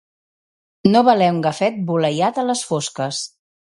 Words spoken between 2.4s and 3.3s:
a les fosques.